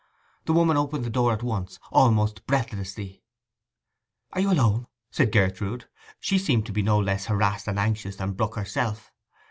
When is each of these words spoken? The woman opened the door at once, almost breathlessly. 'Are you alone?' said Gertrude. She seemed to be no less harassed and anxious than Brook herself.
The 0.45 0.53
woman 0.53 0.77
opened 0.77 1.05
the 1.05 1.11
door 1.11 1.31
at 1.31 1.43
once, 1.43 1.77
almost 1.91 2.47
breathlessly. 2.47 3.21
'Are 4.33 4.41
you 4.41 4.51
alone?' 4.51 4.87
said 5.11 5.31
Gertrude. 5.31 5.85
She 6.19 6.39
seemed 6.39 6.65
to 6.65 6.71
be 6.73 6.81
no 6.81 6.97
less 6.97 7.27
harassed 7.27 7.67
and 7.67 7.77
anxious 7.77 8.15
than 8.15 8.31
Brook 8.33 8.55
herself. 8.55 9.11